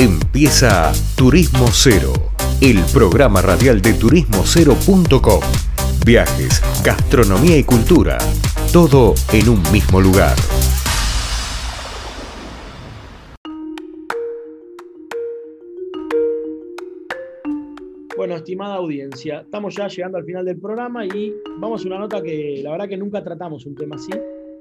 [0.00, 2.12] Empieza Turismo Cero,
[2.60, 5.40] el programa radial de turismocero.com.
[6.06, 8.16] Viajes, gastronomía y cultura,
[8.72, 10.36] todo en un mismo lugar.
[18.16, 22.22] Bueno, estimada audiencia, estamos ya llegando al final del programa y vamos a una nota
[22.22, 24.12] que la verdad que nunca tratamos un tema así.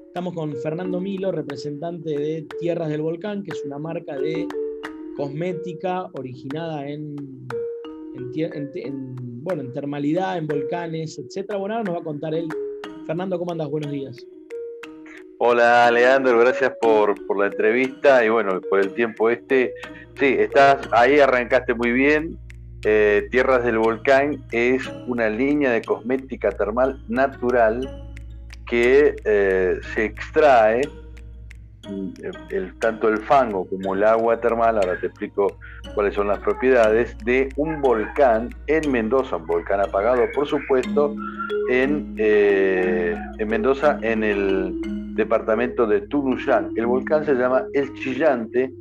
[0.08, 4.48] Estamos con Fernando Milo, representante de Tierras del Volcán, que es una marca de
[5.18, 7.16] cosmética originada en,
[9.44, 11.56] bueno, en termalidad, en volcanes, etc.
[11.58, 12.48] Bueno, ahora nos va a contar él.
[13.06, 13.68] Fernando, ¿cómo andas?
[13.68, 14.16] Buenos días.
[15.40, 19.74] Hola, Leandro, gracias por, la entrevista y bueno, por el tiempo este.
[20.20, 22.38] Sí, estás ahí, arrancaste muy bien.
[22.86, 28.06] Eh, Tierras del Volcán es una línea de cosmética termal natural
[28.68, 30.82] que eh, se extrae
[32.50, 35.58] el, tanto el fango como el agua termal, ahora te explico
[35.96, 41.16] cuáles son las propiedades, de un volcán en Mendoza, un volcán apagado por supuesto,
[41.70, 44.74] en, eh, en Mendoza, en el
[45.16, 46.70] departamento de Tunuyán.
[46.76, 48.72] El volcán se llama El Chillante,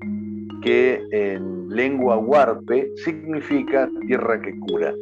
[0.62, 4.92] que en lengua huarpe significa tierra que cura.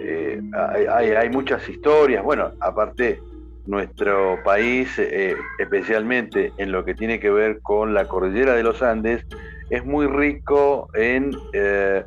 [0.00, 0.40] Eh,
[0.88, 3.20] hay, hay, muchas historias, bueno, aparte
[3.66, 8.82] nuestro país, eh, especialmente en lo que tiene que ver con la cordillera de los
[8.82, 9.26] Andes,
[9.70, 12.04] es muy rico en eh,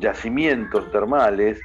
[0.00, 1.60] yacimientos termales,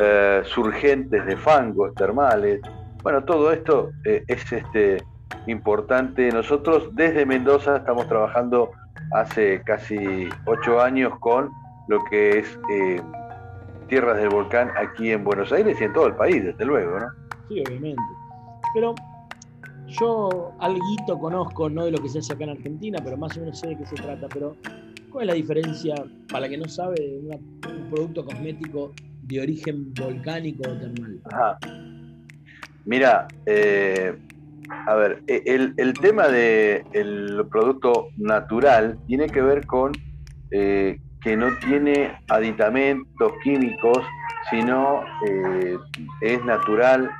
[0.00, 2.60] eh, surgentes de fangos termales.
[3.02, 4.98] Bueno, todo esto es este,
[5.46, 6.30] importante.
[6.30, 8.70] Nosotros desde Mendoza estamos trabajando
[9.12, 11.50] hace casi ocho años con
[11.88, 12.58] lo que es
[13.88, 17.06] tierras del volcán aquí en Buenos Aires y en todo el país, desde luego, ¿no?
[17.48, 18.19] Sí, obviamente.
[18.74, 18.94] Pero
[19.86, 20.80] yo algo
[21.18, 23.68] conozco, no de lo que se hace acá en Argentina, pero más o menos sé
[23.68, 24.28] de qué se trata.
[24.32, 24.56] Pero,
[25.10, 25.94] ¿cuál es la diferencia,
[26.30, 31.20] para que no sabe, de un producto cosmético de origen volcánico o termal?
[31.24, 31.58] Ajá.
[32.84, 34.16] Mira, eh,
[34.86, 35.42] a ver, e,
[35.76, 39.92] el, tema del producto natural tiene que ver con
[40.50, 43.98] eh, que no tiene aditamentos químicos,
[44.50, 45.76] sino eh,
[46.22, 47.10] es natural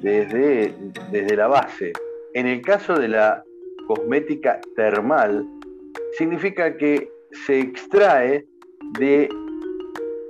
[0.00, 0.74] desde,
[1.10, 1.92] desde la base.
[2.34, 3.42] En el caso de la
[3.86, 5.46] cosmética termal,
[6.18, 7.08] significa que
[7.46, 8.44] se extrae
[8.98, 9.28] de,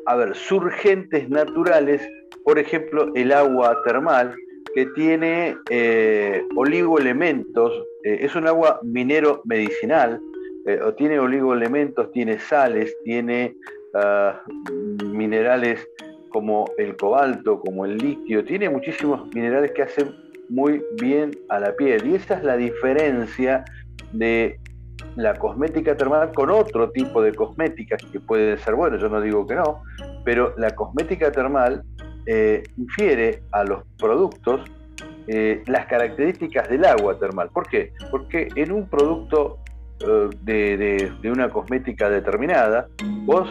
[0.07, 2.07] a ver, surgentes naturales,
[2.45, 4.35] por ejemplo, el agua termal,
[4.75, 7.73] que tiene eh, oligoelementos,
[8.05, 10.21] eh, es un agua minero medicinal,
[10.67, 13.57] eh, tiene oligoelementos, tiene sales, tiene
[13.95, 14.43] ah,
[15.05, 15.89] minerales
[16.37, 20.15] como el cobalto, como el litio, tiene muchísimos minerales que hacen
[20.51, 22.07] muy bien a la piel.
[22.07, 23.65] Y esa es la diferencia
[24.13, 24.61] de
[25.15, 29.47] la cosmética termal con otro tipo de cosméticas que pueden ser buenas, yo no digo
[29.47, 29.81] que no,
[30.27, 31.83] pero la cosmética termal
[32.27, 34.61] eh, infiere a los productos
[35.29, 37.49] eh, las características del agua termal.
[37.49, 37.95] ¿Por qué?
[38.11, 39.57] Porque en un producto
[40.01, 40.29] eh,
[41.23, 42.89] de, una cosmética determinada,
[43.25, 43.49] vos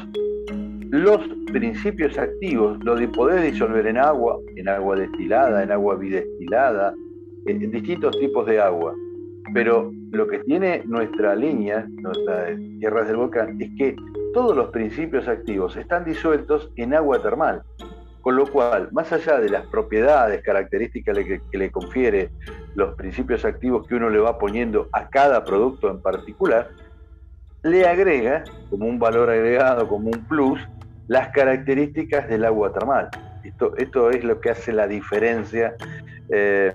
[0.95, 1.19] los
[1.51, 6.93] principios activos lo podés disolver en agua, en agua destilada, en agua bidestilada,
[7.47, 8.93] en, distintos tipos de agua.
[9.53, 13.95] Pero lo que tiene nuestra línea, nuestras tierras del volcán, es que
[14.33, 17.61] todos los principios activos están disueltos en agua termal.
[18.21, 22.29] Con lo cual, más allá de las propiedades, características que, que le confiere
[22.73, 26.69] los principios activos que uno le va poniendo a cada producto en particular,
[27.63, 30.59] le agrega, como un valor agregado, como un plus,
[31.07, 33.09] las características del agua termal.
[33.43, 35.75] Esto, esto es lo que hace la diferencia.
[36.29, 36.73] Eh,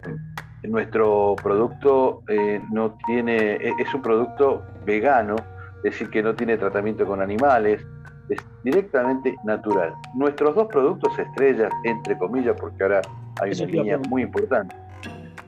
[0.63, 5.37] nuestro producto eh, no tiene, e, es un producto vegano,
[5.79, 7.85] es decir, que no tiene tratamiento con animales,
[8.29, 9.93] es directamente natural.
[10.15, 13.01] Nuestros dos productos estrellas, entre comillas, porque ahora
[13.41, 14.77] hay una línea muy importante,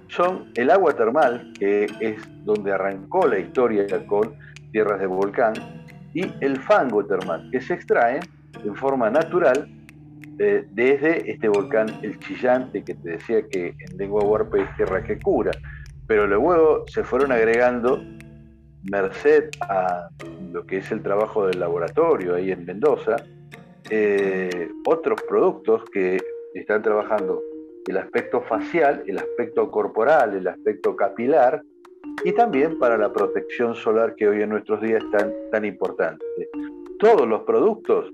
[0.09, 4.34] son el agua termal, que es donde arrancó la historia con
[4.72, 5.54] tierras de volcán,
[6.15, 8.21] y el fango termal, que se extrae
[8.65, 9.69] en forma natural
[10.39, 15.03] eh, desde este volcán El Chillante, que te decía que en lengua huarpe es tierra
[15.03, 15.53] que cura.
[16.07, 18.03] Pero luego se fueron agregando,
[18.91, 20.09] merced a
[20.53, 23.16] lo que es el trabajo del laboratorio ahí en Mendoza,
[23.91, 26.19] eh, otros productos que
[26.55, 27.41] están trabajando
[27.87, 31.63] el aspecto facial, el aspecto corporal, el aspecto capilar
[32.25, 36.25] y también para la protección solar que hoy en nuestros días es tan, tan importante.
[36.98, 38.13] Todos los productos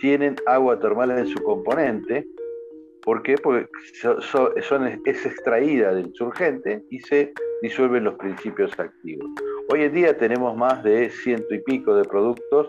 [0.00, 2.26] tienen agua termal en su componente.
[3.02, 3.36] ¿Por qué?
[3.36, 3.68] Porque
[4.02, 7.32] son, es extraída del surgente y se
[7.62, 9.28] disuelven los principios activos.
[9.72, 12.66] Hoy en día tenemos más de ciento y pico de productos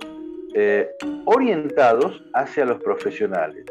[0.53, 0.89] eh,
[1.25, 3.65] orientados hacia los profesionales.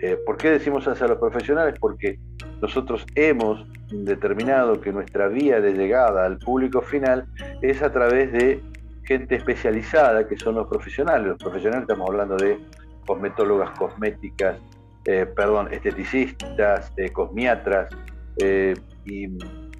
[0.00, 1.74] Eh, ¿Por qué decimos hacia los profesionales?
[1.78, 2.18] Porque
[2.62, 7.26] nosotros hemos determinado que nuestra vía de llegada al público final
[7.62, 8.62] es a través de
[9.10, 11.26] gente especializada, que son los profesionales.
[11.26, 12.60] Los profesionales estamos hablando de
[13.04, 14.56] cosmetólogas cosméticas,
[15.04, 17.90] eh, perdón, esteticistas, eh, cosmiatras
[18.36, 18.74] eh,
[19.04, 19.26] y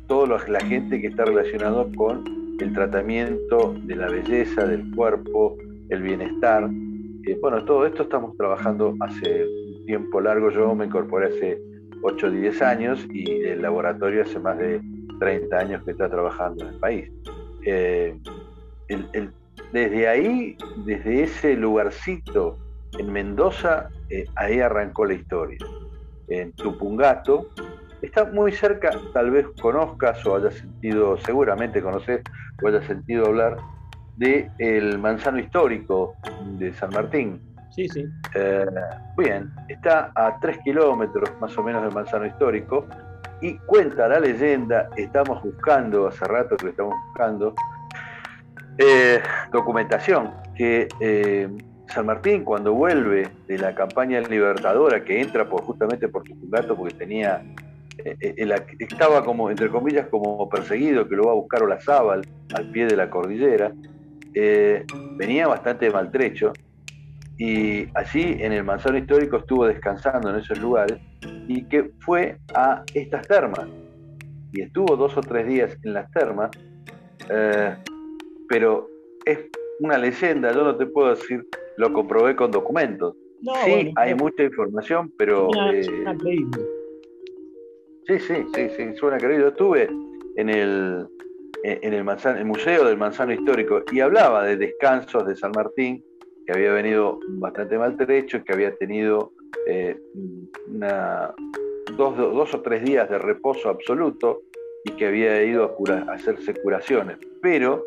[0.08, 2.24] toda la gente que está relacionada con
[2.58, 5.56] el tratamiento de la belleza, del cuerpo,
[5.90, 6.68] el bienestar.
[7.40, 10.50] bueno, todo esto estamos trabajando hace un tiempo largo.
[10.50, 11.62] Yo me incorporé hace
[12.02, 14.80] 8 o 10 años y el laboratorio hace más de
[15.20, 17.12] 30 años que está trabajando en el país.
[19.72, 22.58] Desde ahí, desde ese lugarcito
[22.98, 25.58] en Mendoza, eh, ahí arrancó la historia.
[26.28, 27.50] En Tupungato,
[28.02, 32.22] está muy cerca, tal vez conozcas o hayas sentido, seguramente conoces
[32.62, 33.56] o hayas sentido hablar
[34.16, 36.14] de el manzano histórico
[36.58, 37.40] de San Martín.
[37.70, 38.04] Sí, sí.
[38.34, 38.66] Eh,
[39.16, 42.86] bien, está a tres kilómetros más o menos del manzano histórico
[43.40, 47.54] y cuenta la leyenda, estamos buscando, hace rato que estamos buscando,
[48.80, 49.20] eh,
[49.52, 50.88] documentación que
[51.92, 56.94] San Martín, cuando vuelve de la campaña libertadora, que entra por, justamente por gato porque
[56.94, 57.42] tenía,
[57.98, 62.22] eh, eh, estaba como, entre comillas, como perseguido, que lo va a buscar Olazábal
[62.54, 63.72] al pie de la cordillera,
[64.34, 64.84] eh,
[65.16, 66.52] venía bastante maltrecho
[67.36, 71.00] y allí en el manzano histórico estuvo descansando en esos lugares
[71.48, 73.66] y que fue a estas termas.
[74.52, 76.50] Y estuvo dos o tres días en las termas,
[78.50, 78.90] pero
[79.24, 79.38] es
[79.78, 83.14] una leyenda, yo no te puedo decir lo comprobé con documentos.
[83.64, 85.48] sí, hay mucha información, pero...
[85.72, 85.82] Eh,
[88.06, 89.44] sí, sí, sí, sí, suena creíble.
[89.44, 89.88] Yo estuve
[90.36, 91.06] en el,
[91.62, 96.04] en el, el Museo del Manzano Histórico y hablaba de descansos de San Martín,
[96.44, 99.32] que había venido bastante maltrecho, que había tenido
[99.68, 99.96] eh,
[100.66, 101.32] una,
[101.96, 104.42] dos, dos, o tres días de reposo absoluto
[104.84, 107.16] y que había ido a, a hacerse curaciones.
[107.40, 107.84] Pero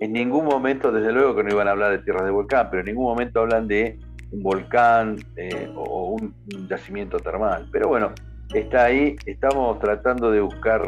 [0.00, 2.80] en ningún momento, desde luego que no iban a hablar de tierras de volcán, pero
[2.80, 3.98] en ningún momento hablan de
[4.30, 6.34] un volcán eh, o un,
[6.68, 7.68] yacimiento termal.
[7.70, 8.12] Pero bueno,
[8.52, 10.82] está ahí, estamos tratando de buscar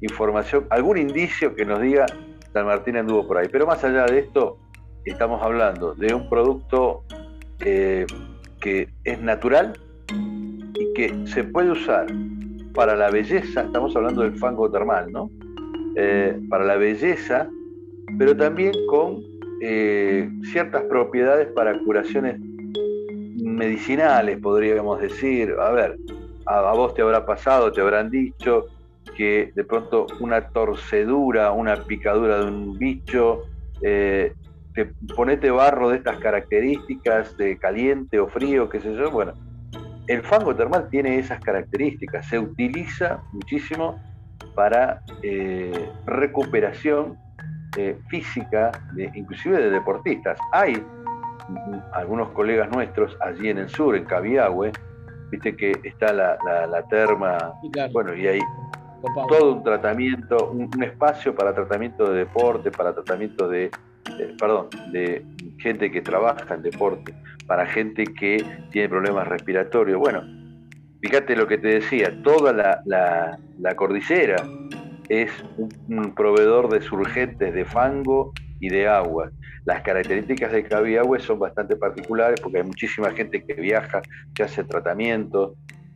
[0.00, 2.06] información, algún indicio que nos diga
[2.52, 3.48] San Martín anduvo por ahí.
[3.50, 4.58] Pero más allá de esto,
[5.04, 7.04] estamos hablando de un producto
[7.60, 8.06] eh,
[8.60, 9.72] que es natural
[10.74, 12.06] y que se puede usar
[12.74, 15.30] para la belleza, estamos hablando del fango termal, ¿no?
[15.94, 17.48] Eh, para la belleza
[18.18, 19.22] pero también con
[19.60, 22.38] eh, ciertas propiedades para curaciones
[23.42, 25.54] medicinales, podríamos decir.
[25.60, 25.96] A ver,
[26.46, 28.66] a, vos te habrá pasado, te habrán dicho
[29.16, 33.42] que de pronto una torcedura, una picadura de un bicho,
[33.82, 34.32] eh,
[34.74, 39.10] te ponete barro de estas características, de caliente o frío, qué sé yo.
[39.10, 39.34] Bueno,
[40.06, 44.00] el fango termal tiene esas características, se utiliza muchísimo
[44.54, 47.16] para eh, recuperación
[47.76, 50.38] eh, física, de, inclusive de deportistas.
[50.52, 50.74] Hay
[51.92, 54.72] algunos colegas nuestros allí en el sur, en Cabiagüe,
[55.30, 57.54] viste que está la, terma,
[57.92, 58.40] bueno, y hay
[59.28, 63.64] todo un tratamiento, un, espacio para tratamiento de deporte, para tratamiento de,
[64.18, 65.24] eh, perdón, de
[65.58, 67.14] gente que trabaja en deporte,
[67.46, 69.98] para gente que tiene problemas respiratorios.
[69.98, 70.22] Bueno,
[71.00, 74.36] fíjate lo que te decía, toda la, la cordillera
[75.12, 79.30] es un, proveedor de surgentes de fango y de agua.
[79.66, 84.00] Las características de Cabiagüe son bastante particulares porque hay muchísima gente que viaja,
[84.34, 85.52] que hace tratamientos,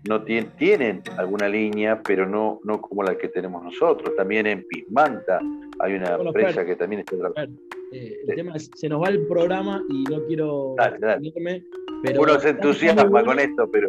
[0.06, 4.14] no tienen, tienen alguna línea, pero no, no como la que tenemos nosotros.
[4.16, 5.40] También en Pismanta
[5.80, 7.58] hay una empresa que también está trabajando.
[7.92, 11.22] Eh, el tema es, se nos va el programa y no quiero dale,
[12.02, 13.88] pero uno se entusiasma con esto, pero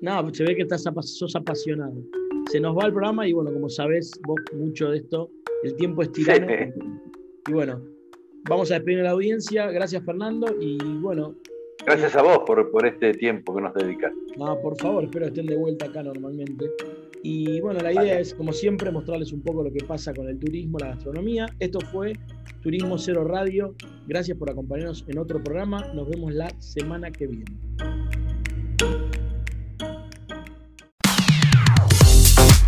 [0.00, 1.92] no, se ve que estás sos apasionado
[2.46, 5.30] se nos va el programa y bueno, como sabes vos mucho de esto,
[5.64, 6.46] el tiempo es tirano.
[7.48, 7.82] Y bueno,
[8.48, 9.70] vamos a despedir a la audiencia.
[9.70, 11.34] Gracias Fernando y bueno.
[11.84, 14.12] Gracias a vos por, por este tiempo que nos dedicas.
[14.36, 16.66] No, por favor, espero estén de vuelta acá normalmente.
[17.22, 20.38] Y bueno, la idea es, como siempre, mostrarles un poco lo que pasa con el
[20.38, 21.46] turismo, la gastronomía.
[21.58, 22.12] Esto fue
[22.62, 23.74] Turismo Cero Radio.
[24.06, 25.92] Gracias por acompañarnos en otro programa.
[25.94, 27.44] Nos vemos la semana que viene.